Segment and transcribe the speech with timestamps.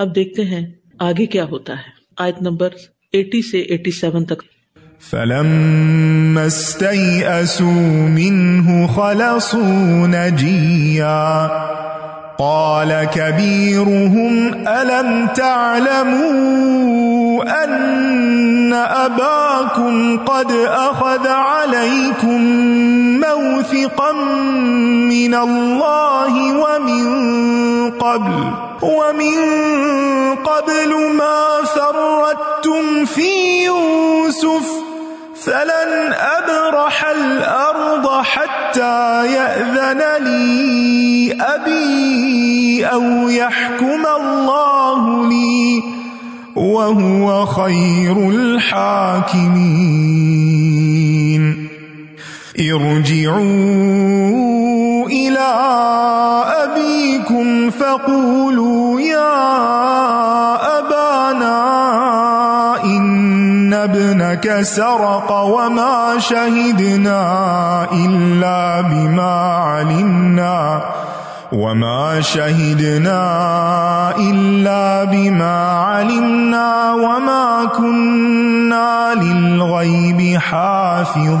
[0.00, 0.66] اب دیکھتے ہیں
[0.98, 1.88] آگے کیا ہوتا ہے۔
[2.18, 2.68] آیت نمبر
[3.12, 4.42] ایٹی سے ایٹی سیون تک۔
[5.10, 11.46] فلما استيئسوا منه خلصوا نجيا۔
[12.38, 16.20] قال كبيرهم ألم تعلموا
[17.64, 22.42] أن أباكم قد أخذ عليكم
[23.20, 24.12] موثقا
[25.08, 27.10] من الله ومن
[27.98, 29.38] قبل ومن
[30.34, 34.66] قبل ما فرتم في يوسف
[35.44, 45.82] فلن أبرح الأرض حتى يأذن لي أبي أو يحكم الله لي
[46.56, 49.90] وهو خير الحاكمين.
[52.60, 54.19] ارجعوا
[57.90, 59.50] فقولوا يا
[63.84, 67.22] ابنك سرق وما شهدنا
[67.92, 70.82] إلا بما علمنا
[71.52, 73.20] وما شهدنا
[74.18, 81.40] إلا بما علمنا وما كنا للغيب حافظين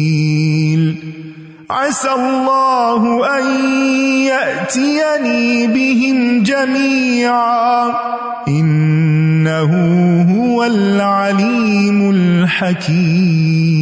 [1.71, 3.01] عسى الله
[3.39, 3.45] أن
[4.27, 7.93] يأتيني بهم جميعا.
[8.47, 9.71] إنه
[10.35, 13.81] هو العليم الحكيم.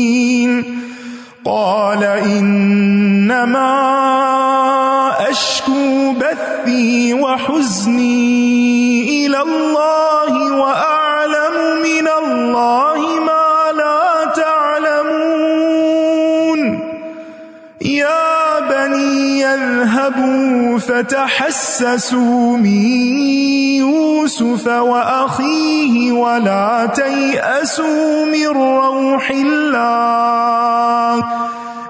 [1.45, 3.71] قال انما
[5.29, 8.45] اشكو بثي وحزني
[9.25, 12.90] الى الله واعلم من الله
[19.51, 22.81] بني يذهبوا فتحسسوا من
[23.77, 31.23] يوسف وأخيه ولا تيأسوا من روح الله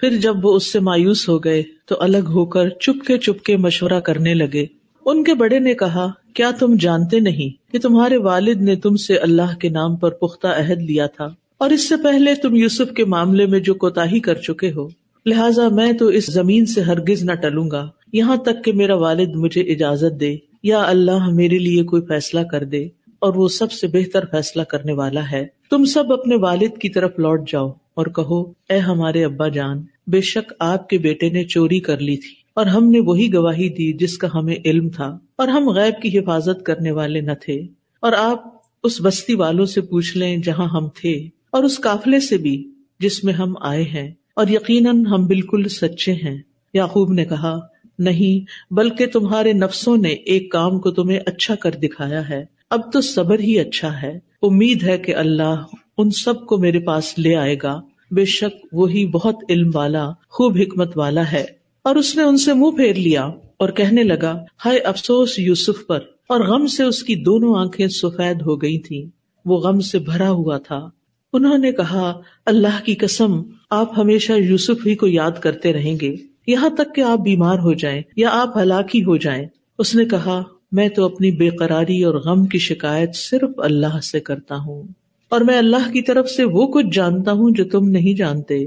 [0.00, 3.38] پھر جب وہ اس سے مایوس ہو گئے تو الگ ہو کر چپ کے چپ
[3.44, 8.16] کے مشورہ کرنے لگے۔ ان کے بڑے نے کہا، کیا تم جانتے نہیں کہ تمہارے
[8.16, 11.28] والد نے تم سے اللہ کے نام پر پختہ عہد لیا تھا؟
[11.58, 14.88] اور اس سے پہلے تم یوسف کے معاملے میں جو کوتا کر چکے ہو۔
[15.26, 19.28] لہٰذا میں تو اس زمین سے ہرگز نہ ٹلوں گا۔ یہاں تک کہ میرا والد
[19.34, 22.84] مجھے اجازت دے۔ یا اللہ میرے لیے کوئی فیصلہ کر دے۔
[23.18, 27.10] اور وہ سب سے بہتر فیصلہ کرنے والا ہے۔ تم سب اپنے والد کی طرف
[27.18, 31.80] لوٹ جاؤ اور کہو، اے ہمارے ابا جان، بے شک آپ کے بیٹے نے چوری
[31.80, 35.48] کر لی تھی۔ اور ہم نے وہی گواہی دی جس کا ہمیں علم تھا، اور
[35.48, 37.62] ہم غیب کی حفاظت کرنے والے نہ تھے۔
[38.00, 38.44] اور آپ
[38.82, 43.24] اس بستی والوں سے پوچھ لیں جہاں ہم تھے، اور اس قافلے سے بھی جس
[43.24, 46.42] میں ہم آئے ہیں۔ اور یقیناً ہم بالکل سچے ہیں۔
[46.74, 47.58] یعقوب نے کہا،
[47.98, 53.00] نہیں، بلکہ تمہارے نفسوں نے ایک کام کو تمہیں اچھا کر دکھایا ہے۔ اب تو
[53.00, 55.64] صبر ہی اچھا ہے۔ امید ہے کہ اللہ
[55.98, 57.80] ان سب کو میرے پاس لے آئے گا۔
[58.10, 62.52] بے شک وہی بہت علم والا، خوب حکمت والا ہے۔ اور اس نے ان سے
[62.52, 63.24] منہ پھیر لیا
[63.56, 65.98] اور کہنے لگا، ہائے افسوس یوسف پر۔
[66.28, 69.08] اور غم سے اس کی دونوں آنکھیں سفید ہو گئی تھی
[69.44, 70.88] وہ غم سے بھرا ہوا تھا۔
[71.32, 76.14] انہوں نے کہا، اللہ کی قسم، آپ ہمیشہ یوسف ہی کو یاد کرتے رہیں گے۔
[76.46, 79.46] یہاں تک کہ آپ بیمار ہو جائیں یا آپ ہلاکی ہو جائیں۔
[79.78, 80.42] اس نے کہا،
[80.72, 84.82] میں تو اپنی بے قراری اور غم کی شکایت صرف اللہ سے کرتا ہوں۔
[85.28, 88.66] اور میں اللہ کی طرف سے وہ کچھ جانتا ہوں جو تم نہیں جانتے۔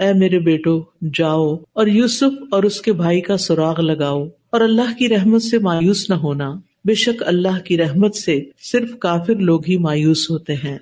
[0.00, 0.82] اے میرے بیٹو،
[1.14, 5.58] جاؤ اور یوسف اور اس کے بھائی کا سراغ لگاؤ اور اللہ کی رحمت سے
[5.58, 6.54] مایوس نہ ہونا۔
[6.84, 10.78] بے شک اللہ کی رحمت سے صرف کافر لوگ ہی مایوس ہوتے ہیں۔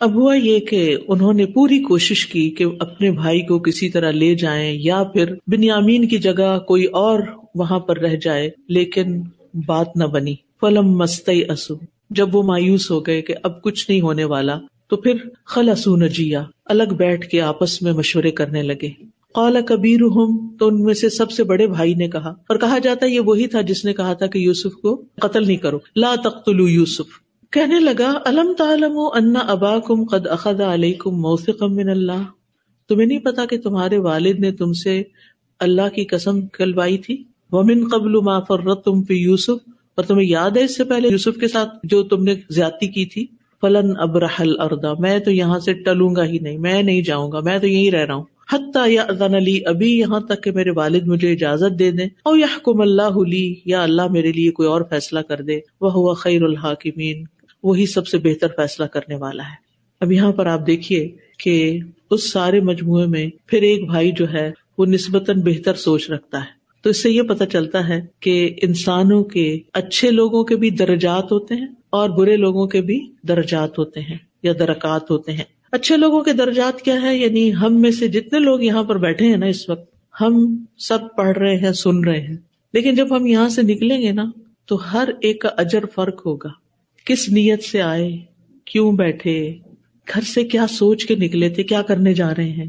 [0.00, 4.10] اب ہوا یہ کہ انہوں نے پوری کوشش کی کہ اپنے بھائی کو کسی طرح
[4.10, 7.20] لے جائیں یا پھر بنیامین کی جگہ کوئی اور
[7.54, 9.22] وہاں پر رہ جائے، لیکن
[9.66, 11.74] بات نہ بنی۔ فلم مستئی اسو
[12.10, 14.58] جب وہ مایوس ہو گئے کہ اب کچھ نہیں ہونے والا
[14.94, 18.88] تو پھر خلاسو نجیا الگ بیٹھ کے آپس میں مشورے کرنے لگے۔
[19.34, 20.00] قال کبیر
[20.58, 23.46] تو ان میں سے سب سے بڑے بھائی نے کہا، اور کہا جاتا یہ وہی
[23.46, 27.18] تھا جس نے کہا تھا کہ یوسف کو قتل نہیں کرو۔ لا تختلو یوسف۔
[27.52, 32.22] کہنے لگا، الم تعلم ان ابا کم قد اخذ علیکم موثقا من اللہ؟
[32.90, 35.02] تمہیں نہیں پتا کہ تمہارے والد نے تم سے
[35.60, 40.64] اللہ کی قسم کلوائی تھی؟ ومن قبل ما فرطتم فی یوسف، اور تمہیں یاد ہے
[40.64, 43.26] اس سے پہلے یوسف کے ساتھ جو تم نے زیادتی کی تھی؟
[43.66, 47.40] فلن ابرحل اردا میں تو یہاں سے ٹلوں گا ہی نہیں، میں نہیں جاؤں گا،
[47.40, 50.70] میں تو یہی رہ رہا ہوں۔ حتیٰ یا ادن علی ابھی یہاں تک کہ میرے
[50.70, 54.68] والد مجھے اجازت دے دیں اور یا حکم اللہ علی یا اللہ میرے لیے کوئی
[54.68, 57.24] اور فیصلہ کر دے وہ ہوا خیر الحاکمین۔
[57.62, 59.56] وہی سب سے بہتر فیصلہ کرنے والا ہے۔
[60.00, 61.78] اب یہاں پر آپ دیکھیے کہ
[62.10, 66.64] اس سارے مجموعے میں پھر ایک بھائی جو ہے، وہ نسبتاً بہتر سوچ رکھتا ہے۔
[66.82, 71.32] تو اس سے یہ پتا چلتا ہے کہ انسانوں کے اچھے لوگوں کے بھی درجات
[71.32, 75.96] ہوتے ہیں اور برے لوگوں کے بھی درجات ہوتے ہیں یا درکات ہوتے ہیں۔ اچھے
[75.96, 79.36] لوگوں کے درجات کیا ہے یعنی ہم میں سے جتنے لوگ یہاں پر بیٹھے ہیں
[79.36, 82.36] نا اس وقت، ہم سب پڑھ رہے ہیں، سن رہے ہیں۔
[82.72, 84.24] لیکن جب ہم یہاں سے نکلیں گے نا،
[84.66, 86.48] تو ہر ایک کا اجر فرق ہوگا۔
[87.04, 88.16] کس نیت سے آئے؟
[88.64, 89.54] کیوں بیٹھے؟
[90.14, 92.66] گھر سے کیا سوچ کے نکلے تھے؟ کیا کرنے جا رہے ہیں؟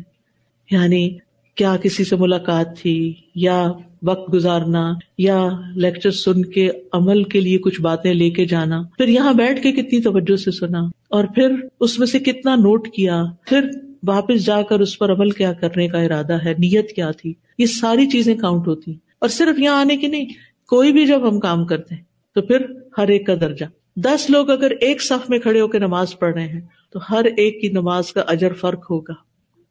[0.72, 1.18] یعنی
[1.58, 3.64] کیا کسی سے ملاقات تھی یا
[4.04, 4.84] وقت گزارنا
[5.18, 5.38] یا
[5.76, 9.72] لیکچر سن کے عمل کے لیے کچھ باتیں لے کے جانا پھر یہاں بیٹھ کے
[9.72, 13.70] کتنی توجہ سے سنا اور پھر اس میں سے کتنا نوٹ کیا پھر
[14.08, 17.66] واپس جا کر اس پر عمل کیا کرنے کا ارادہ ہے نیت کیا تھی یہ
[17.66, 20.26] ساری چیزیں کاؤنٹ ہوتی اور صرف یہاں آنے کی نہیں
[20.70, 22.04] کوئی بھی جب ہم کام کرتے ہیں
[22.36, 22.66] تو پھر
[22.98, 23.66] ہر ایک کا درجہ
[24.00, 26.62] دس لوگ اگر ایک صف میں کھڑے ہو کے نماز پڑھ رہے ہیں
[26.92, 29.14] تو ہر ایک کی نماز کا اجر فرق ہوگا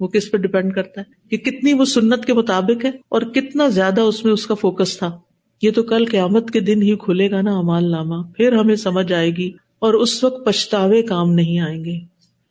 [0.01, 3.69] وہ کس پہ ڈپینڈ کرتا ہے؟ کہ کتنی وہ سنت کے مطابق ہے اور کتنا
[3.69, 5.19] زیادہ اس میں اس کا فوکس تھا۔
[5.63, 9.13] یہ تو کل قیامت کے دن ہی کھلے گا نا امال نامہ۔ پھر ہمیں سمجھ
[9.13, 11.99] آئے گی اور اس وقت پچھتاوے کام نہیں آئیں گے۔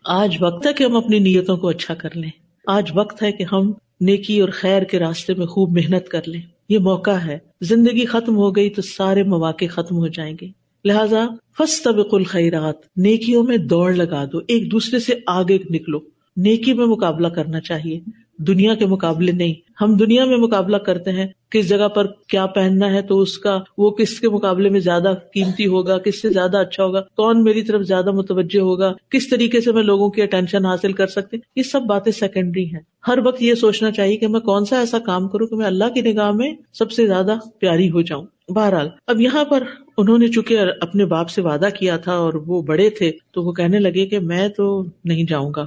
[0.05, 2.29] آج وقت ہے کہ ہم اپنی نیتوں کو اچھا کر لیں۔
[2.67, 6.41] آج وقت ہے کہ ہم نیکی اور خیر کے راستے میں خوب محنت کر لیں۔
[6.69, 10.47] یہ موقع ہے۔ زندگی ختم ہو گئی تو سارے مواقع ختم ہو جائیں گے۔
[10.85, 16.73] لہذا فس طبق الخیرات۔ نیکیوں میں دوڑ لگا دو۔ ایک دوسرے سے آگے نکلو۔ نیکی
[16.73, 17.99] میں مقابلہ کرنا چاہیے۔
[18.37, 22.93] دنیا کے مقابلے نہیں۔ ہم دنیا میں مقابلہ کرتے ہیں، کس جگہ پر کیا پہننا
[22.93, 26.57] ہے تو اس کا، وہ کس کے مقابلے میں زیادہ قیمتی ہوگا، کس سے زیادہ
[26.57, 30.65] اچھا ہوگا، کون میری طرف زیادہ متوجہ ہوگا، کس طریقے سے میں لوگوں کی اٹینشن
[30.65, 34.39] حاصل کر سکتی؟ یہ سب باتیں سیکنڈری ہیں۔ ہر وقت یہ سوچنا چاہیے کہ میں
[34.39, 37.89] کون سا ایسا کام کروں کہ میں اللہ کی نگاہ میں سب سے زیادہ پیاری
[37.89, 39.63] ہو جاؤں۔ بہرحال، اب یہاں پر
[39.97, 43.51] انہوں نے چونکہ اپنے باپ سے وعدہ کیا تھا اور وہ بڑے تھے، تو وہ
[43.51, 45.65] کہنے لگے کہ میں تو نہیں جاؤں گا۔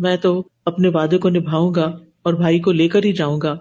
[0.00, 3.56] میں تو اپنے وعدے کو نبھاؤں گا اور بھائی کو لے کر ہی جاؤں گا۔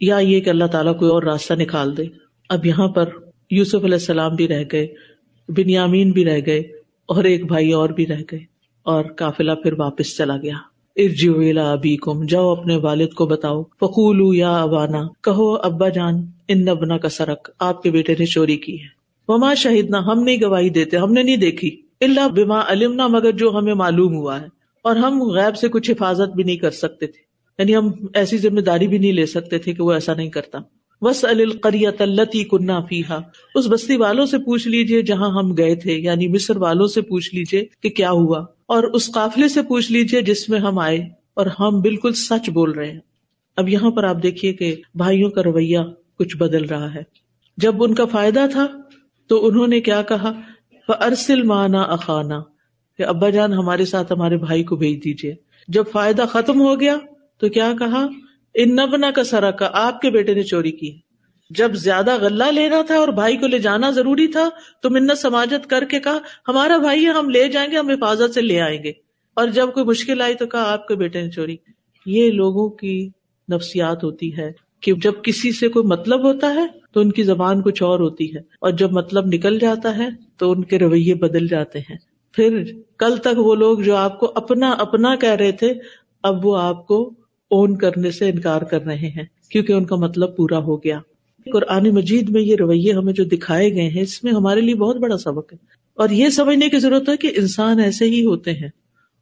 [0.00, 2.02] یا یہ کہ اللہ تعالیٰ کوئی اور راستہ نکال دے۔
[2.48, 3.08] اب یہاں پر
[3.50, 4.86] یوسف علیہ السلام بھی رہ گئے،
[5.48, 6.58] بنیامین بھی رہ گئے
[7.06, 8.40] اور ایک بھائی اور بھی رہ گئے
[8.82, 10.54] اور کافلا پھر واپس چلا گیا۔
[10.96, 16.14] ارجیلا ابی کم جاؤ اپنے والد کو بتاؤ۔ فکول یا ابانا، کہو، ابا جان،
[16.48, 18.86] ان نبنا کا سرک، آپ کے بیٹے نے چوری کی ہے۔
[19.28, 23.30] وما شہید نہ ہم نہیں گواہی دیتے، ہم نے نہیں دیکھی۔ اللہ بما علمنا، مگر
[23.32, 27.06] جو ہمیں معلوم ہوا ہے۔ اور ہم غیب سے کچھ حفاظت بھی نہیں کر سکتے
[27.06, 30.30] تھے۔ یعنی ہم ایسی ذمہ داری بھی نہیں لے سکتے تھے کہ وہ ایسا نہیں
[30.30, 30.58] کرتا۔
[31.04, 33.18] بس القریت التی کنہ فیحا
[33.54, 37.34] اس بستی والوں سے پوچھ لیجیے جہاں ہم گئے تھے۔ یعنی مصر والوں سے پوچھ
[37.34, 40.98] لیجیے کہ کیا ہوا۔ اور اس قافلے سے پوچھ لیجیے جس میں ہم آئے۔
[41.34, 43.00] اور ہم بالکل سچ بول رہے ہیں۔
[43.56, 45.78] اب یہاں پر آپ دیکھیے کہ بھائیوں کا رویہ
[46.18, 47.02] کچھ بدل رہا ہے۔
[47.56, 48.66] جب ان کا فائدہ تھا
[49.26, 50.32] تو انہوں نے کیا کہا؟
[50.88, 52.42] ارسل مانا اخانا
[53.02, 55.34] کہ ابا جان ہمارے ساتھ ہمارے بھائی کو بھیج دیجیے
[55.68, 56.96] جب فائدہ ختم ہو گیا
[57.38, 58.06] تو کیا کہا؟
[58.54, 60.98] ان نبنا کا سرا کا، آپ کے بیٹے نے چوری کی۔
[61.50, 64.48] جب زیادہ غلہ لینا تھا اور بھائی کو لے جانا ضروری تھا
[64.82, 66.18] تو منت سماجت کر کے کہا،
[66.48, 68.92] ہمارا بھائی ہے، ہم لے جائیں گے، ہم حفاظت سے لے آئیں گے۔
[69.34, 71.56] اور جب کوئی مشکل آئی تو کہا، آپ کے بیٹے نے چوری۔
[72.06, 73.08] یہ لوگوں کی
[73.52, 77.62] نفسیات ہوتی ہے کہ جب کسی سے کوئی مطلب ہوتا ہے تو ان کی زبان
[77.62, 81.48] کچھ اور ہوتی ہے۔ اور جب مطلب نکل جاتا ہے تو ان کے رویے بدل
[81.48, 82.62] جاتے ہیں۔ پھر
[82.98, 85.72] کل تک وہ لوگ جو آپ کو اپنا اپنا کہہ رہے تھے،
[86.24, 87.02] اب وہ آپ کو
[87.50, 90.98] اون کرنے سے انکار کر رہے ہیں، کیونکہ ان کا مطلب پورا ہو گیا۔
[91.46, 94.96] قرآن مجید میں یہ رویے ہمیں جو دکھائے گئے ہیں، اس میں ہمارے لیے بہت
[94.96, 95.58] بڑا سبق ہے۔
[95.98, 98.68] اور یہ سمجھنے کی ضرورت ہے کہ انسان ایسے ہی ہوتے ہیں،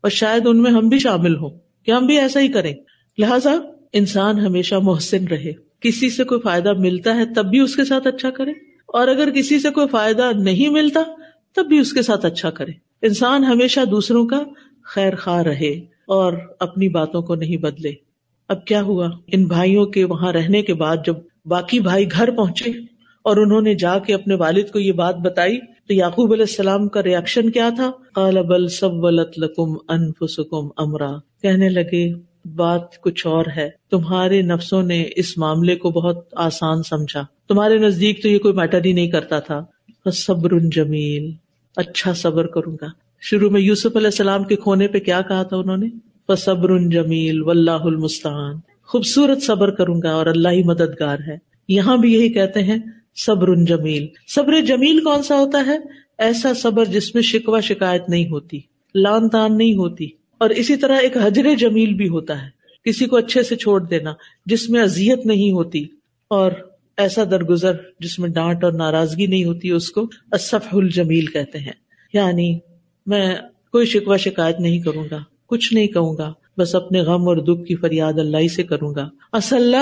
[0.05, 1.51] اور شاید ان میں ہم بھی شامل ہوں
[1.87, 2.75] کہ ہم بھی ایسا ہی کریں۔
[3.19, 3.55] لہذا
[3.93, 8.07] انسان ہمیشہ محسن رہے۔ کسی سے کوئی فائدہ ملتا ہے تب بھی اس کے ساتھ
[8.07, 8.51] اچھا کرے،
[8.89, 11.03] اور اگر کسی سے کوئی فائدہ نہیں ملتا
[11.57, 14.43] تب بھی اس کے ساتھ اچھا کرے۔ انسان ہمیشہ دوسروں کا
[14.85, 17.93] خیر خواہ رہے اور اپنی باتوں کو نہیں بدلے۔
[18.49, 21.15] اب کیا ہوا؟ ان بھائیوں کے وہاں رہنے کے بعد جب
[21.45, 22.71] باقی بھائی گھر پہنچے
[23.25, 26.89] اور انہوں نے جا کے اپنے والد کو یہ بات بتائی تو یعقوب علیہ السلام
[26.89, 27.91] کا ریئیکشن کیا تھا؟
[28.43, 31.11] بل سب لکم انفسکم امرا۔
[31.43, 32.15] کہنے لگے،
[32.55, 38.23] بات کچھ اور ہے۔ تمہارے نفسوں نے اس معاملے کو بہت آسان سمجھا۔ تمہارے نزدیک
[38.23, 39.65] تو یہ کوئی میٹر ہی نہیں کرتا تھا۔
[40.13, 41.33] صبر جمیل۔
[41.77, 42.87] اچھا صبر کروں گا۔
[43.21, 45.87] شروع میں یوسف علیہ السلام کے کھونے پہ کیا کہا تھا انہوں نے؟
[46.39, 51.37] صبر جمیل و المستان خوبصورت صبر کروں گا اور اللہ ہی مددگار ہے۔
[51.69, 52.79] یہاں بھی یہی کہتے ہیں
[53.27, 55.79] صبر جمیل۔ صبر جمیل کون سا ہوتا ہے؟
[56.19, 58.61] ایسا صبر جس میں شکوا شکایت نہیں ہوتی،
[58.95, 60.09] لان تان نہیں ہوتی۔
[60.39, 62.49] اور اسی طرح ایک حجر جمیل بھی ہوتا ہے۔
[62.85, 64.13] کسی کو اچھے سے چھوڑ دینا
[64.47, 65.87] جس میں ازیت نہیں ہوتی
[66.29, 66.51] اور
[67.01, 71.73] ایسا درگزر جس میں ڈانٹ اور ناراضگی نہیں ہوتی، اس کو اصف الجمیل کہتے ہیں۔
[72.13, 72.59] یعنی
[73.07, 73.37] میں
[73.73, 77.67] کوئی شکوا شکایت نہیں کروں گا، کچھ نہیں کہوں گا، بس اپنے غم اور دکھ
[77.67, 79.75] کی فریاد اللہ سے کروں گا۔ اصل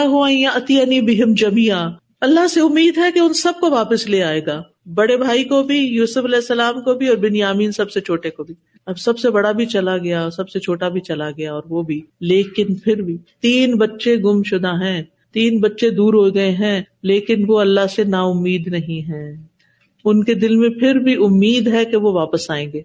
[1.00, 1.88] بہم جمیا
[2.20, 4.62] اللہ سے امید ہے کہ ان سب کو واپس لے آئے گا۔
[4.94, 8.30] بڑے بھائی کو بھی، یوسف علیہ السلام کو بھی اور بن یامین سب سے چھوٹے
[8.30, 8.54] کو بھی۔
[8.87, 11.82] اب سب سے بڑا بھی چلا گیا، سب سے چھوٹا بھی چلا گیا اور وہ
[11.82, 16.82] بھی۔ لیکن پھر بھی تین بچے گم شدہ ہیں۔ تین بچے دور ہو گئے ہیں،
[17.02, 19.37] لیکن وہ اللہ سے نا امید نہیں ہے
[20.04, 22.80] ان کے دل میں پھر بھی امید ہے کہ وہ واپس آئیں گے۔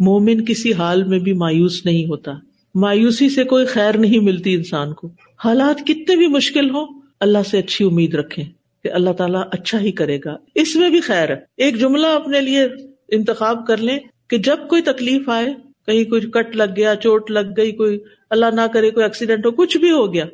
[0.00, 2.32] مومن کسی حال میں بھی مایوس نہیں ہوتا۔
[2.74, 5.08] مایوسی سے کوئی خیر نہیں ملتی انسان کو۔
[5.44, 6.84] حالات کتنے بھی مشکل ہو
[7.20, 8.42] اللہ سے اچھی امید رکھے
[8.82, 12.40] کہ اللہ تعالیٰ اچھا ہی کرے گا۔ اس میں بھی خیر ہے۔ ایک جملہ اپنے
[12.40, 12.62] لیے
[13.08, 13.98] انتخاب کر لیں
[14.30, 15.54] کہ جب کوئی تکلیف آئے،
[15.86, 17.98] کہیں کچھ کٹ لگ گیا، چوٹ لگ گئی، کوئی
[18.30, 20.24] اللہ نہ کرے، کوئی ایکسیڈینٹ ہو، کچھ بھی ہو گیا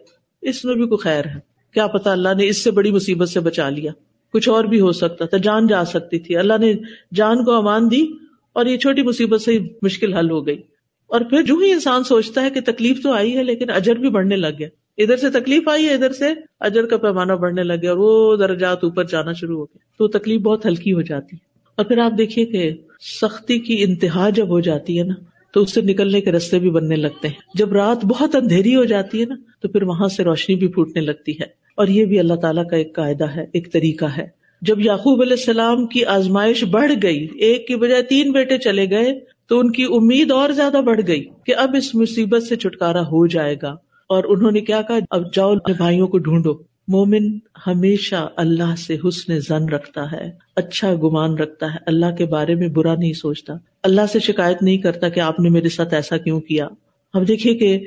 [0.42, 1.38] اس میں بھی کوئی خیر ہے۔
[1.74, 3.92] کیا پتا اللہ نے اس سے بڑی مصیبت سے بچا لیا۔
[4.32, 6.72] کچھ اور بھی ہو سکتا تھا، جان جا سکتی تھی۔ اللہ نے
[7.14, 8.06] جان کو امان دی
[8.52, 10.62] اور یہ چھوٹی مصیبت سے مشکل حل ہو گئی۔
[11.06, 14.10] اور پھر جو ہی انسان سوچتا ہے کہ تکلیف تو آئی ہے لیکن اجر بھی
[14.10, 14.68] بڑھنے لگ گیا۔
[14.98, 16.24] ادھر سے تکلیف آئی ہے، ادھر سے
[16.60, 20.40] اجر کا پیمانہ بڑھنے لگے اور وہ درجات اوپر جانا شروع ہو گیا۔ تو تکلیف
[20.40, 22.72] بہت ہلکی ہو جاتی ہے۔ اور پھر آپ دیکھیے کہ
[23.20, 25.14] سختی کی انتہا جب ہو جاتی ہے نا
[25.52, 28.84] تو اس سے نکلنے کے رستے بھی بننے لگتے ہیں۔ جب رات بہت اندھیری ہو
[28.84, 32.18] جاتی ہے نا، تو پھر وہاں سے روشنی بھی پھوٹنے لگتی ہے۔ اور یہ بھی
[32.18, 34.26] اللہ تعالیٰ کا ایک قاعدہ ہے، ایک طریقہ ہے۔
[34.62, 39.20] جب یعقوب علیہ السلام کی آزمائش بڑھ گئی، ایک کی بجائے تین بیٹے چلے گئے،
[39.48, 43.26] تو ان کی امید اور زیادہ بڑھ گئی کہ اب اس مصیبت سے چھٹکارا ہو
[43.26, 43.70] جائے گا۔
[44.08, 48.96] اور انہوں نے کیا کہا؟ اب جاؤ اپنے بھائیوں کو ڈھونڈو۔ مومن ہمیشہ اللہ سے
[49.04, 53.54] حسن زن رکھتا ہے اچھا گمان رکھتا ہے، اللہ کے بارے میں برا نہیں سوچتا۔
[53.82, 56.68] اللہ سے شکایت نہیں کرتا کہ آپ نے میرے ساتھ ایسا کیوں کیا۔
[57.14, 57.78] اب دیکھیے کہ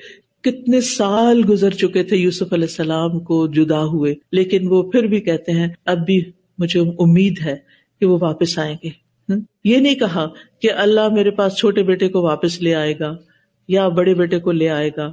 [0.42, 5.22] کتنے سال گزر چکے تھے یوسف علیہ السلام کو جدا ہوئے، لیکن وہ پھر بھی
[5.22, 6.22] کہتے ہیں، اب بھی
[6.58, 7.56] مجھے امید ہے
[8.00, 8.90] کہ وہ واپس آئیں گے۔
[9.64, 10.28] یہ نہیں کہا
[10.62, 13.16] کہ اللہ میرے پاس چھوٹے بیٹے کو واپس لے آئے گا
[13.68, 15.12] یا بڑے بیٹے کو لے آئے گا۔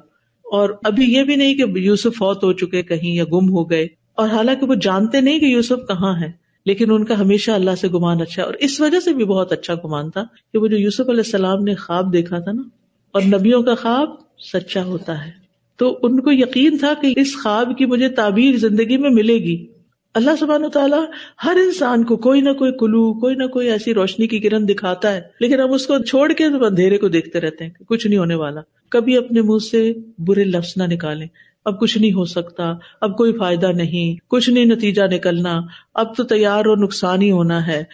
[0.50, 3.86] اور ابھی یہ بھی نہیں کہ یوسف فوت ہو چکے کہیں یا گم ہو گئے،
[4.14, 6.30] اور حالانکہ وہ جانتے نہیں کہ یوسف کہاں ہے،
[6.66, 9.74] لیکن ان کا ہمیشہ اللہ سے گمان اچھا اور اس وجہ سے بھی بہت اچھا
[9.84, 12.62] گمان تھا کہ وہ جو یوسف علیہ السلام نے خواب دیکھا تھا نا،
[13.14, 14.08] اور نبیوں کا خواب
[14.44, 15.30] سچا ہوتا ہے۔
[15.80, 19.56] تو ان کو یقین تھا کہ اس خواب کی مجھے تعبیر زندگی میں ملے گی۔
[20.14, 21.04] اللہ سبحانہ تعالیٰ
[21.44, 25.12] ہر انسان کو کوئی نہ کوئی کلو، کوئی نہ کوئی ایسی روشنی کی کرن دکھاتا
[25.14, 28.34] ہے، لیکن ہم اس کو چھوڑ کے اندھیرے کو دیکھتے رہتے ہیں کچھ نہیں ہونے
[28.34, 31.26] والا۔ کبھی اپنے منہ سے برے لفظ نہ نکالیں۔
[31.64, 35.60] اب کچھ نہیں ہو سکتا، اب کوئی فائدہ نہیں، کچھ نہیں نتیجہ نکلنا۔
[35.94, 37.84] اب تو تیار اور نقصان ہی ہونا ہے۔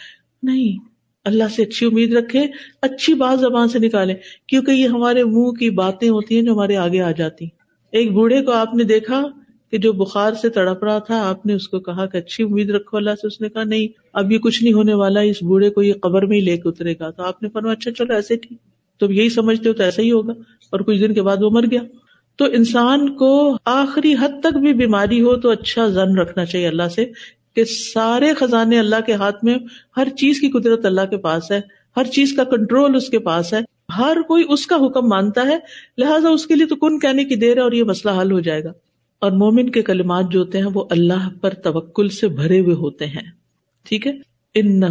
[0.43, 0.79] نہیں،
[1.25, 2.47] اللہ سے اچھی امید رکھے
[2.83, 4.15] اچھی بات زبان سے نکالے
[4.47, 7.47] کیونکہ یہ ہمارے منہ کی باتیں ہوتی ہیں جو ہمارے آگے آ جاتی۔
[7.93, 9.23] ایک بوڑھے کو آپ نے دیکھا
[9.71, 12.71] کہ جو بخار سے تڑپ رہا تھا، آپ نے اس کو کہا کہ اچھی امید
[12.71, 15.71] رکھو اللہ سے۔ اس نے کہا، نہیں، اب یہ کچھ نہیں ہونے والا، اس بوڑھے
[15.71, 18.15] کو یہ قبر میں ہی لے کے اترے گا۔ تو آپ نے فرمایا اچھا چلو
[18.15, 18.59] ایسے ٹھیک۔
[18.99, 20.33] تو یہی سمجھتے ہو تو ایسا ہی ہوگا۔
[20.71, 21.81] اور کچھ دن کے بعد وہ مر گیا۔
[22.37, 26.89] تو انسان کو آخری حد تک بھی بیماری ہو تو اچھا زن رکھنا چاہیے اللہ
[26.89, 27.05] سے
[27.55, 29.59] کہ سارے خزانے اللہ کے ہاتھ میں،
[29.97, 31.61] ہر چیز کی قدرت اللہ کے پاس ہے،
[31.97, 33.59] ہر چیز کا کنٹرول اس کے پاس ہے۔
[33.99, 35.57] ہر کوئی اس کا حکم مانتا ہے،
[35.99, 38.41] لہٰذا اس کے لیے تو کن کہنے کی دیر ہے اور یہ مسئلہ حل ہو
[38.41, 38.73] جائے گا۔
[39.19, 43.07] اور مومن کے کلمات جو ہوتے ہیں وہ اللہ پر توکل سے بھرے ہوئے ہوتے
[43.07, 43.31] ہیں۔
[43.85, 44.13] ٹھیک ہے؟
[44.55, 44.83] ان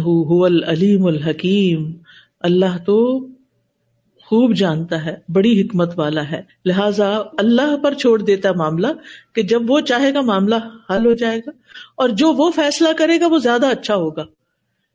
[0.44, 1.92] العلیم الحکیم۔
[2.40, 3.26] اللہ تو
[4.28, 8.86] خوب جانتا ہے، بڑی حکمت والا ہے۔ لہذا اللہ پر چھوڑ دیتا معاملہ
[9.34, 10.54] کہ جب وہ چاہے گا معاملہ
[10.90, 11.50] حل ہو جائے گا
[11.96, 14.24] اور جو وہ فیصلہ کرے گا وہ زیادہ اچھا ہوگا۔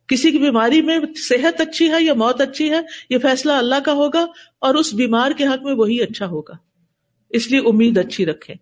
[0.08, 3.94] کسی کی بیماری میں صحت اچھی ہے یا موت اچھی ہے، یہ فیصلہ اللہ کا
[3.94, 4.26] ہوگا
[4.60, 6.54] اور اس بیمار کے حق میں وہی اچھا ہوگا۔
[7.30, 8.54] اس لیے امید اچھی رکھے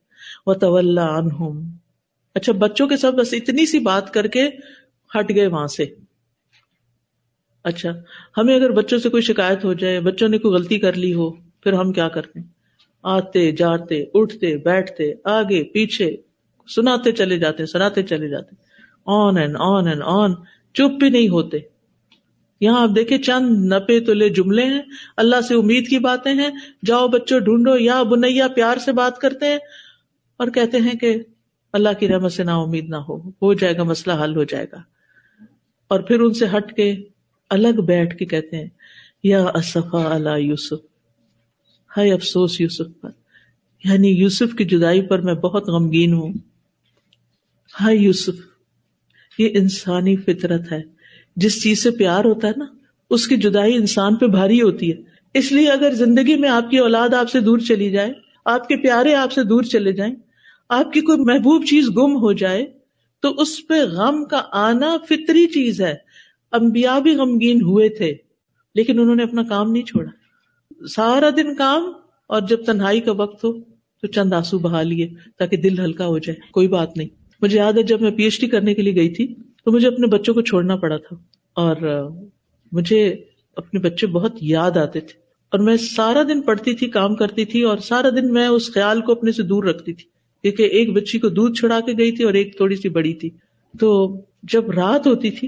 [0.46, 1.70] وہ طول عنہم
[2.36, 4.50] اچھا بچوں کے ساتھ بس اتنی سی بات کر کے
[5.20, 5.86] ہٹ گئے وہاں سے۔
[7.63, 7.89] اچھا
[8.38, 11.32] ہمیں اگر بچوں سے کوئی شکایت ہو جائے، بچوں نے کوئی غلطی کر لی ہو،
[11.32, 12.48] پھر ہم کیا کرتے ہیں؟
[13.04, 16.18] آتے، جاتے، اٹھتے، بیٹھتے، آگے، پیچھے،
[16.75, 18.56] سناتے چلے جاتے، سناتے چلے جاتے۔
[19.06, 20.34] On and on and on,
[20.74, 21.58] چپ بھی نہیں ہوتے۔
[22.62, 24.82] یہاں آپ دیکھیں، چند نپے تلے جملے ہیں۔
[25.18, 26.50] اللہ سے امید کی باتیں ہیں۔
[26.86, 29.58] جاؤ بچوں، ڈھونڈو۔ یا بنیا پیار سے بات کرتے ہیں
[30.38, 31.16] اور کہتے ہیں کہ
[31.74, 34.66] اللہ کی رحمت سے نا امید نہ ہو ہو جائے گا، مسئلہ حل ہو جائے
[34.72, 34.82] گا۔
[35.88, 36.96] اور پھر ان سے ہٹ کے
[37.50, 38.68] الگ بیٹھ کے کہتے ہیں،
[39.24, 40.86] یا اصفا اللہ یوسف۔
[41.98, 43.10] ہائے افسوس یوسف پر۔
[43.84, 46.34] یعنی یوسف کی جدائی پر میں بہت غمگین ہوں۔
[47.82, 48.36] ہائے یوسف،
[49.38, 50.82] یہ انسانی فطرت ہے۔
[51.36, 52.65] جس چیز سے پیار ہوتا ہے نا،
[53.10, 54.98] اس کی جدائی انسان پہ بھاری ہوتی ہے۔
[55.34, 58.13] اس لیے اگر زندگی میں آپ کی اولاد آپ سے دور چلی جائے،
[58.46, 60.15] آپ کے پیارے آپ سے دور چلے جائیں،
[60.70, 62.65] آپ کی کوئی محبوب چیز گم ہو جائے،
[63.20, 66.09] تو اس پہ غم کا آنا فطری چیز ہے۔
[66.53, 68.13] امبیا بھی غمگین ہوئے تھے،
[68.75, 70.10] لیکن انہوں نے اپنا کام نہیں چھوڑا۔
[70.88, 71.91] سارا دن کام،
[72.29, 73.51] اور جب تنہائی کا وقت ہو
[74.03, 75.08] تو چند آنسو بہا لیے
[75.39, 77.08] تاکہ دل ہلکا ہو جائے۔ کوئی بات نہیں۔
[77.41, 79.25] مجھے یاد ہے جب میں پی ایچ ڈی کرنے کے لیے گئی تھی
[79.65, 81.15] تو مجھے اپنے بچوں کو چھوڑنا پڑا تھا،
[81.56, 81.75] اور
[82.72, 83.01] مجھے
[83.58, 85.18] اپنے بچے بہت یاد آتے تھے۔
[85.51, 89.01] اور میں سارا دن پڑھتی تھی، کام کرتی تھی، اور سارا دن میں اس خیال
[89.01, 90.06] کو اپنے سے دور رکھتی تھی
[90.44, 93.29] کیونکہ ایک بچی کو دودھ چھڑا کے گئی تھی اور ایک تھوڑی سی بڑی تھی۔
[93.74, 93.89] تو
[94.44, 95.48] جب رات ہوتی تھی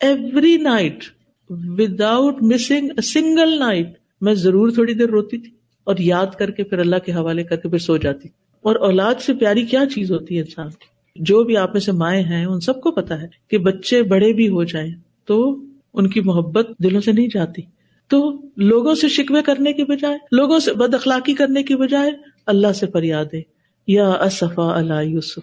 [0.00, 1.04] every night
[2.00, 3.88] without missing single night
[4.20, 5.50] میں ضرور تھوڑی دیر روتی تھی
[5.84, 8.28] اور یاد کر کے پھر اللہ کے حوالے کر کے پھر سو جاتی۔
[8.62, 10.86] اور اولاد سے پیاری کیا چیز ہوتی ہے انسان کی؟
[11.16, 14.32] جو بھی آپ میں سے مائیں ہیں، ان سب کو پتا ہے کہ بچے بڑے
[14.32, 14.90] بھی ہو جائیں
[15.24, 15.62] تو
[15.94, 17.62] ان کی محبت دلوں سے نہیں جاتی۔
[18.08, 22.10] تو لوگوں سے شکوے کرنے کی بجائے، لوگوں سے بد اخلاقی کرنے کی بجائے
[22.46, 23.34] اللہ سے فریاد
[23.86, 25.38] یا اصفا اللہ یوسف،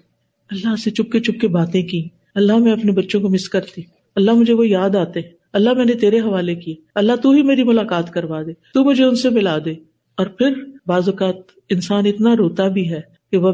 [0.52, 3.82] اللہ سے چپ کے چپ کے باتیں کی۔ اللہ میں اپنے بچوں کو مس کرتی۔
[4.16, 5.20] اللہ مجھے وہ یاد آتے
[5.54, 9.04] اللہ میں نے تیرے حوالے کی اللہ تو ہی میری ملاقات کروا دے۔ تو مجھے
[9.04, 9.72] ان سے ملا دے۔
[10.18, 10.54] اور پھر
[10.86, 11.36] بعض اوقات
[11.70, 13.02] انسان اتنا روتا بھی ہے
[13.32, 13.52] کہ وہ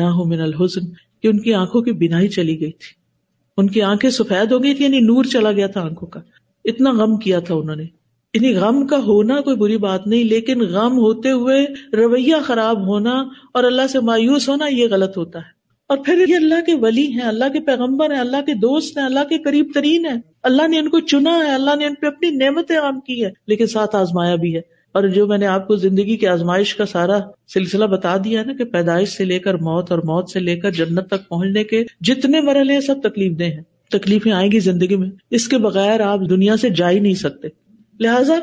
[0.00, 0.80] ہو من الحسن
[1.22, 2.94] کہ ان کی آنکھوں کی بینائی چلی گئی تھی۔
[3.56, 6.20] ان کی آنکھیں سفید ہو گئی تھی یعنی نور چلا گیا تھا آنکھوں کا۔
[6.64, 7.84] اتنا غم کیا تھا انہوں نے۔
[8.34, 13.12] یعنی غم کا ہونا کوئی بری بات نہیں، لیکن غم ہوتے ہوئے رویہ خراب ہونا
[13.54, 15.57] اور اللہ سے مایوس ہونا یہ غلط ہوتا ہے۔
[15.88, 19.04] اور پھر یہ اللہ کے ولی ہیں، اللہ کے پیغمبر ہیں، اللہ کے دوست ہیں،
[19.04, 22.06] اللہ کے قریب ترین ہیں۔ اللہ نے ان کو چنا ہے، اللہ نے ان پہ
[22.06, 24.60] اپنی نعمتیں عام کی ہے لیکن ساتھ آزمایا بھی ہے۔
[24.92, 27.18] اور جو میں نے آپ کو زندگی کی آزمائش کا سارا
[27.54, 30.70] سلسلہ بتا دیا نا کہ پیدائش سے لے کر موت اور موت سے لے کر
[30.70, 34.96] جنت تک پہنچنے کے جتنے مرحلے ہیں، سب تکلیف دہ ہیں۔ تکلیفیں آئیں گی زندگی
[34.96, 37.48] میں۔ اس کے بغیر آپ دنیا سے جا ہی نہیں سکتے۔
[38.00, 38.34] لہذا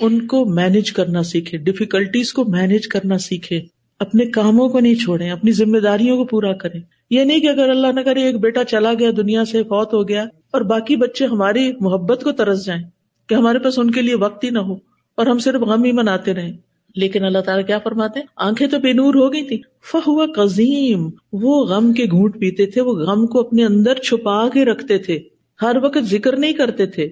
[0.00, 3.60] ان کو مینج کرنا سیکھے ڈفیکلٹیز کو مینج کرنا سیکھے
[4.00, 6.78] اپنے کاموں کو نہیں چھوڑے اپنی ذمہ داریوں کو پورا کرے
[7.10, 10.08] یہ نہیں کہ اگر اللہ نہ کرے ایک بیٹا چلا گیا، دنیا سے فوت ہو
[10.08, 12.82] گیا اور باقی بچے ہماری محبت کو ترس جائیں
[13.28, 14.74] کہ ہمارے پاس ان کے لیے وقت ہی نہ ہو
[15.14, 16.52] اور ہم صرف غم ہی مناتے رہے
[16.96, 21.10] لیکن اللہ تعالیٰ کیا فرماتے ہیں؟ آنکھیں تو بے نور ہو گئی تھی فہو قزیم،
[21.32, 25.18] وہ غم کے گھونٹ پیتے تھے، وہ غم کو اپنے اندر چھپا کے رکھتے تھے۔
[25.62, 27.08] ہر وقت ذکر نہیں کرتے تھے۔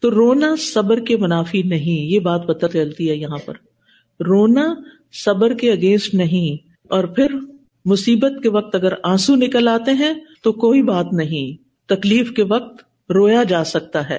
[0.00, 3.54] تو رونا صبر کے منافی نہیں، یہ بات پتہ چلتی ہے یہاں پر۔
[4.20, 4.74] رونا
[5.12, 7.26] صبر کے اگینسٹ نہیں اور پھر
[7.84, 12.84] مصیبت کے وقت اگر آنسو نکل آتے ہیں تو کوئی بات نہیں، تکلیف کے وقت
[13.10, 14.18] رویا جا سکتا ہے،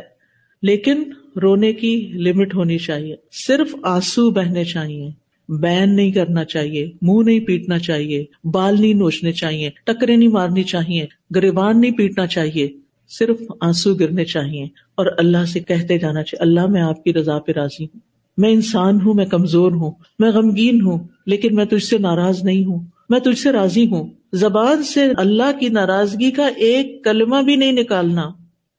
[0.61, 1.03] لیکن
[1.41, 3.15] رونے کی لمٹ ہونی چاہیے۔
[3.47, 5.09] صرف آنسو بہنے چاہیے،
[5.49, 10.63] بین نہیں کرنا چاہیے، منہ نہیں پیٹنا چاہیے، بال نہیں نوچنے چاہیے ٹکرے نہیں مارنی
[10.63, 12.67] چاہیے گریبان نہیں پیٹنا چاہیے،
[13.09, 14.63] صرف آنسو گرنے چاہیے۔
[14.95, 18.08] اور اللہ سے کہتے جانا چاہیے، اللہ میں آپ کی رضا پہ راضی ہوں۔
[18.39, 22.65] میں انسان ہوں، میں کمزور ہوں، میں غمگین ہوں، لیکن میں تجھ سے ناراض نہیں
[22.65, 27.55] ہوں، میں تجھ سے راضی ہوں۔ زبان سے اللہ کی ناراضگی کا ایک کلمہ بھی
[27.55, 28.23] نہیں نکالنا۔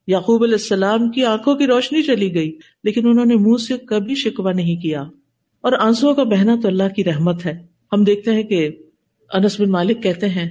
[0.06, 4.14] یعقوب علیہ السلام کی آنکھوں کی روشنی چلی گئی، لیکن انہوں نے منہ سے کبھی
[4.14, 5.02] شکوا نہیں کیا۔
[5.60, 7.58] اور آنسو کا بہنا تو اللہ کی رحمت ہے۔
[7.92, 8.70] ہم دیکھتے ہیں کہ
[9.32, 10.48] انس بن مالک کہتے ہیں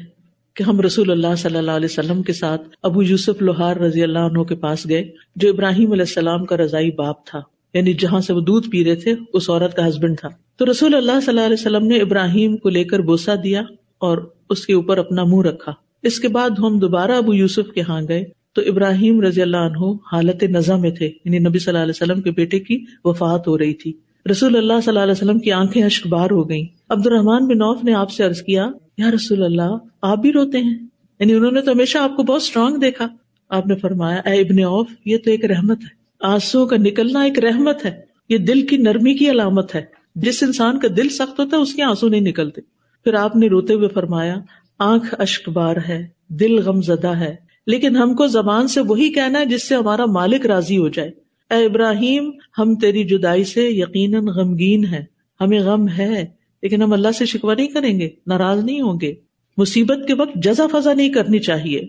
[0.56, 4.20] کہ ہم رسول اللہ صلی اللہ علیہ وسلم کے ساتھ ابو یوسف لوہار رضی اللہ
[4.20, 7.40] عنہ کے پاس گئے، جو ابراہیم علیہ السلام کا رضائی باپ تھا۔
[7.74, 10.96] یعنی جہاں سے وہ دودھ پی رہے تھے، اس عورت کا ہسبینڈ تھا۔ تو رسول
[10.96, 13.62] اللہ صلی اللہ علیہ وسلم نے ابراہیم کو لے کر بوسا دیا
[13.98, 14.18] اور
[14.50, 18.02] اس کے اوپر اپنا منہ رکھا۔ اس کے بعد ہم دوبارہ ابو یوسف کے ہاں
[18.10, 22.04] گئے۔ تو ابراہیم رضی اللہ عنہ حالت نظر میں تھے۔ یعنی نبی صلی اللہ علیہ
[22.04, 23.94] وسلم کے بیٹے کی وفات ہو رہی تھی۔
[24.32, 27.62] رسول اللہ صلی اللہ علیہ وسلم کی آنکھیں اشک بار ہو گئی عبد الرحمان بن
[27.62, 30.78] عوف نے آپ سے عرض کیا، یا رسول اللہ، آپ بھی روتے ہیں؟
[31.20, 33.08] یعنی انہوں نے تو ہمیشہ آپ کو بہت اسٹرانگ دیکھا۔
[33.50, 37.40] آپ نے فرمایا، اے ابن عوف، یہ تو ایک رحمت ہے۔ آنسو کا نکلنا ایک
[37.40, 39.82] رحمت ہے، یہ دل کی نرمی کی علامت ہے۔
[40.16, 42.62] جس انسان کا دل سخت ہوتا ہے، اس کے آنسو نہیں نکلتے۔
[43.04, 44.36] پھر آپ نے روتے ہوئے فرمایا،
[44.80, 47.36] آنکھ اشک بار ہے، دل غم زدہ ہے۔
[47.68, 51.12] لیکن ہم کو زبان سے وہی کہنا ہے جس سے ہمارا مالک راضی ہو جائے۔
[51.50, 55.04] اے ابراہیم، ہم تیری جدائی سے یقیناً غمگین ہے
[55.42, 56.26] ہمیں غم ہے،
[56.62, 59.14] لیکن ہم اللہ سے شکوا نہیں کریں گے، ناراض نہیں ہوں گے۔
[59.58, 61.82] مصیبت کے وقت جزا فضا نہیں کرنی چاہیے۔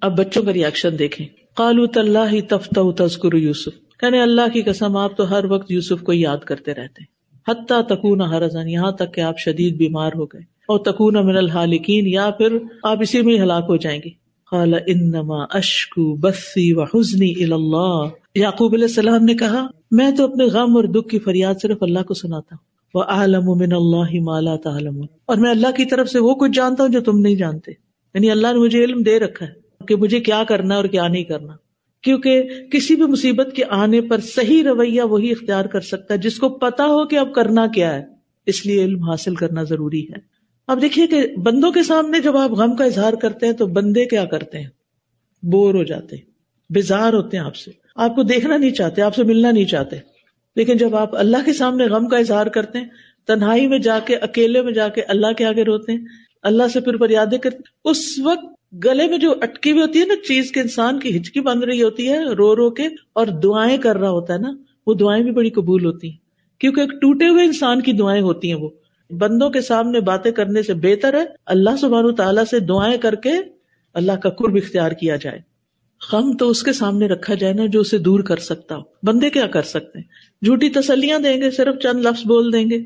[0.00, 5.16] اب بچوں کا ریئیکشن دیکھیں۔ کالو طلّہ ہی تذکر یوسف۔ کہنے اللہ کی قسم، آپ
[5.16, 7.02] تو ہر وقت یوسف کو یاد کرتے رہتے۔
[7.50, 12.06] حتیٰ تکون ہرزن یہاں تک کہ آپ شدید بیمار ہو گئے۔ اور تکون من الحالکین،
[12.06, 14.10] یا پھر آپ اسی میں ہلاک ہو جائیں گے۔
[14.50, 18.02] قال انما اشکو بسی و حزنی اللہ
[18.34, 22.02] یعقوب علیہ السلام نے کہا، میں تو اپنے غم اور دکھ کی فریاد صرف اللہ
[22.02, 26.18] کو سناتا ہوں۔ وہ عالم من اللہ مالا تعالم اور میں اللہ کی طرف سے
[26.18, 27.72] وہ کچھ جانتا ہوں جو تم نہیں جانتے۔
[28.14, 31.24] یعنی اللہ نے مجھے علم دے رکھا ہے۔ کہ مجھے کیا کرنا اور کیا نہیں
[31.24, 31.52] کرنا۔
[32.02, 36.38] کیونکہ کسی بھی مصیبت کے آنے پر صحیح رویہ وہی اختیار کر سکتا ہے، جس
[36.38, 38.04] کو پتا ہو کہ اب کرنا کیا ہے۔
[38.46, 42.50] اس لیے علم حاصل کرنا ضروری ہے۔ اب دیکھیے کہ بندوں کے سامنے جب آپ
[42.50, 44.68] غم کا اظہار کرتے ہیں تو بندے کیا کرتے ہیں؟
[45.42, 46.16] بور ہو جاتے
[46.70, 49.96] بیزار ہوتے ہیں آپ سے۔ آپ کو دیکھنا نہیں چاہتے، آپ سے ملنا نہیں چاہتے۔
[50.56, 52.88] لیکن جب آپ اللہ کے سامنے غم کا اظہار کرتے ہیں،
[53.26, 56.04] تنہائی میں جا کے، اکیلے میں جا کے اللہ کے آگے روتے ہیں،
[56.42, 60.14] اللہ سے پھر فریادیں کرتے اس وقت گلے میں جو اٹکی ہوئی ہوتی ہے نا
[60.28, 63.96] چیز کے انسان کی، ہچکی بن رہی ہوتی ہے، رو رو کے، اور دعائیں کر
[63.96, 64.50] رہا ہوتا ہے نا،
[64.86, 66.16] وہ دعائیں بھی بڑی قبول ہوتی ہیں۔
[66.60, 68.68] کیونکہ ایک ٹوٹے ہوئے انسان کی دعائیں ہوتی ہیں وہ۔
[69.10, 73.30] بندوں کے سامنے باتیں کرنے سے بہتر ہے اللہ سبحانہ تعالیٰ سے دعائیں کر کے
[73.94, 75.38] اللہ کا قرب اختیار کیا جائے۔
[76.12, 79.30] غم تو اس کے سامنے رکھا جائے نا جو اسے دور کر سکتا ہو۔ بندے
[79.30, 80.06] کیا کر سکتے ہیں؟
[80.44, 82.78] جھوٹی تسلیاں دیں گے، صرف چند لفظ بول دیں گے۔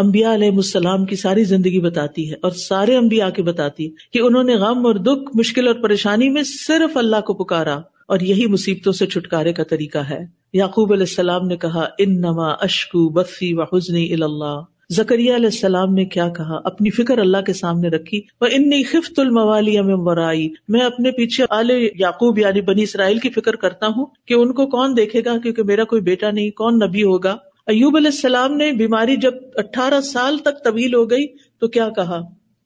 [0.00, 4.18] امبیا علیہ السلام کی ساری زندگی بتاتی ہے اور سارے امبیا کے بتاتی ہے کہ
[4.18, 7.74] انہوں نے غم اور دکھ، مشکل اور پریشانی میں صرف اللہ کو پکارا
[8.08, 12.48] اور یہی مصیبتوں سے چھٹکارے کا طریقہ ہے۔ یعقوب علیہ السلام نے کہا ان نما
[12.48, 14.60] اشکو بفی و حسنی اللہ۔
[14.90, 19.20] زکریہ علیہ السلام نے کیا کہا؟ اپنی فکر اللہ کے سامنے رکھی۔ وہ انی خفت
[19.20, 24.06] الموالی میں ورائی۔ میں اپنے پیچھے آل یعقوب یعنی بنی اسرائیل کی فکر کرتا ہوں
[24.26, 27.36] کہ ان کو کون دیکھے گا کیونکہ میرا کوئی بیٹا نہیں، کون نبی ہوگا؟
[27.66, 31.26] ایوب علیہ السلام نے بیماری جب اٹھارہ سال تک طویل ہو گئی
[31.58, 32.20] تو کیا کہا؟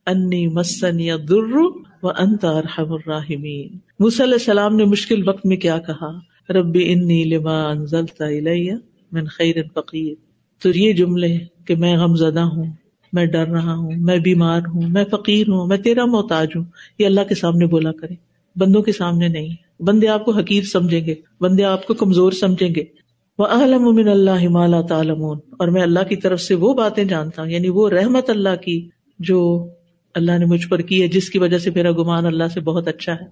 [0.06, 1.56] انی مسن یا در
[2.02, 3.78] و انت ارحم الراحمین.
[4.00, 6.18] موسی علیہ السلام نے مشکل وقت میں کیا کہا؟
[6.52, 8.70] ربی انی لما انزلت الی
[9.12, 10.14] من خیر فقیر.
[10.62, 12.64] تو یہ جملے کہ میں غم زدہ ہوں،
[13.12, 16.64] میں ڈر رہا ہوں، میں بیمار ہوں، میں فقیر ہوں، میں تیرا محتاج ہوں،
[16.98, 18.14] یہ اللہ کے سامنے بولا کرے۔
[18.56, 22.74] بندوں کے سامنے نہیں، بندے آپ کو حقیر سمجھیں گے، بندے آپ کو کمزور سمجھیں
[22.74, 23.03] گے۔
[23.38, 27.42] وہ عالم من اللہ مالا تعالمون اور میں اللہ کی طرف سے وہ باتیں جانتا
[27.42, 29.68] ہوں یعنی وہ رحمت اللہ کی جو
[30.14, 32.88] اللہ نے مجھ پر کی ہے، جس کی وجہ سے میرا گمان اللہ سے بہت
[32.88, 33.26] اچھا ہے۔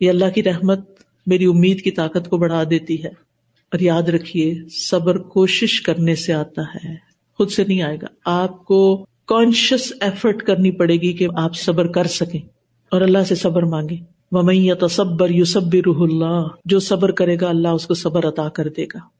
[0.00, 0.80] یہ اللہ کی رحمت
[1.26, 3.08] میری امید کی طاقت کو بڑھا دیتی ہے۔
[3.72, 4.54] اور یاد رکھیے،
[4.90, 6.94] صبر کوشش کرنے سے آتا ہے،
[7.38, 11.86] خود سے نہیں آئے گا۔ آپ کو کانشیس ایفرٹ کرنی پڑے گی کہ آپ صبر
[11.86, 12.40] کر سکیں۔
[12.90, 13.96] اور اللہ سے صبر مانگے
[14.32, 18.68] ممیا تصبر یو روح اللہ جو صبر کرے گا، اللہ اس کو صبر عطا کر
[18.68, 19.17] دے گا۔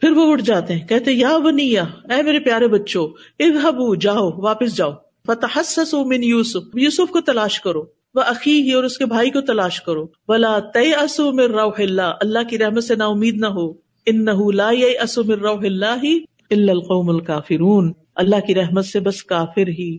[0.00, 4.76] پھر وہ اٹھ جاتے ہیں، کہتے یا بنیا، اے میرے پیارے بچوں اذهبوا جاؤ، واپس
[4.76, 4.90] جاؤ۔
[5.26, 7.82] فتحسسوا من یوسف یوسف کو تلاش کرو
[8.14, 12.38] وہ عقی اور اس کے بھائی کو تلاش کرو۔ بلا تی من روح اللہ اللہ
[12.50, 13.70] کی رحمت سے نا امید نہ ہو۔
[14.06, 14.70] ان لا
[15.16, 16.04] من روح اللہ
[16.50, 19.98] الا القوم الکافرون۔ اللہ کی رحمت سے بس کافر ہی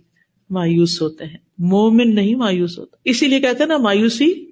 [0.50, 4.46] مایوس ہوتے ہیں۔ مومن نہیں مایوس ہوتا۔ اسی لیے کہتے ہیں نا، مایوسی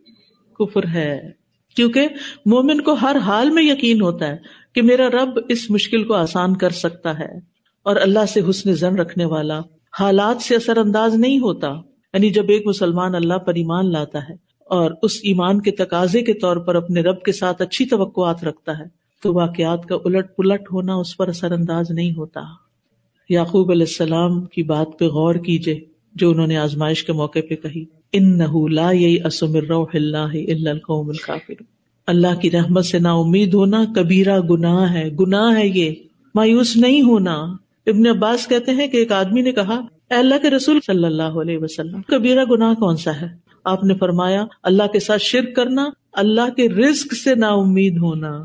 [0.59, 1.31] کفر ہے۔
[1.75, 2.07] کیونکہ
[2.45, 6.55] مومن کو ہر حال میں یقین ہوتا ہے۔ کہ میرا رب اس مشکل کو آسان
[6.55, 7.39] کر سکتا ہے
[7.83, 9.59] اور اللہ سے حسن زن رکھنے والا
[9.99, 11.67] حالات سے اثر انداز نہیں ہوتا۔
[12.13, 14.33] یعنی جب ایک مسلمان اللہ پر ایمان لاتا ہے
[14.65, 18.71] اور اس ایمان کے تقاضے کے طور پر اپنے رب کے ساتھ اچھی توقعات رکھتا
[18.79, 18.83] ہے،
[19.23, 22.41] تو واقعات کا الٹ پلٹ ہونا اس پر اثر انداز نہیں ہوتا۔
[23.29, 25.79] یعقوب علیہ السلام کی بات پہ غور کیجیے
[26.15, 28.43] جو انہوں نے آزمائش کے موقع پہ کہی ان نہ
[32.07, 35.91] اللہ کی رحمت سے نا امید ہونا کبیرا گناہ ہے۔ گناہ ہے یہ۔
[36.35, 37.33] مایوس نہیں ہونا۔
[37.85, 39.75] ابن عباس کہتے ہیں کہ ایک آدمی نے کہا،
[40.09, 43.25] اے اللہ کے رسول صلی اللہ علیہ وسلم کبیرا گناہ کون سا ہے؟
[43.63, 48.43] آپ نے فرمایا، اللہ کے ساتھ شرک کرنا، اللہ کے رزق سے نا امید ہونا۔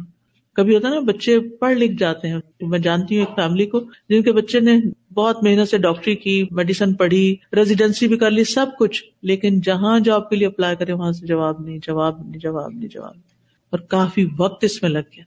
[0.52, 3.80] کبھی ہوتا ہے نا، بچے پڑھ لکھ جاتے ہیں۔ میں جانتی ہوں ایک فیملی کو،
[3.80, 4.76] جن کے بچے نے
[5.14, 10.00] بہت محنت سے ڈاکٹری کی میڈیسن پڑھی ریزیڈینسی بھی کر لی، سب کچھ۔ لیکن جہاں
[10.00, 13.29] جاب کے لیے اپلائی کرے، وہاں سے جواب نہیں جواب نہیں جواب نہیں جواب نہیں۔
[13.70, 15.24] اور کافی وقت اس میں لگ گیا۔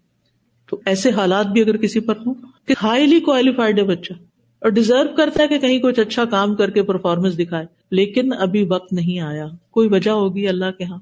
[0.70, 2.34] تو ایسے حالات بھی اگر کسی پر ہوں
[2.66, 4.14] کہ ہائیلی کوالیفائڈ ہے بچہ
[4.60, 8.64] اور ڈیزرو کرتا ہے کہ کہیں کچھ اچھا کام کر کے پرفارمنس دکھائے، لیکن ابھی
[8.64, 11.00] وقت نہیں آیا۔ کوئی وجہ ہوگی اللہ کے ہاں؟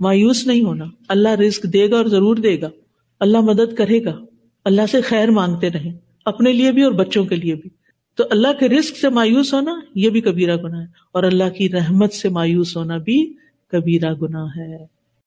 [0.00, 2.68] مایوس نہیں ہونا۔ اللہ رسک دے گا اور ضرور دے گا۔
[3.20, 4.24] اللہ مدد کرے گا۔
[4.64, 5.92] اللہ سے خیر مانگتے رہے
[6.24, 7.70] اپنے لیے بھی اور بچوں کے لیے بھی۔
[8.14, 11.70] تو اللہ کے رسک سے مایوس ہونا یہ بھی کبیرہ گنا ہے۔ اور اللہ کی
[11.70, 13.34] رحمت سے مایوس ہونا بھی
[13.68, 14.99] کبیرہ گنا ہے۔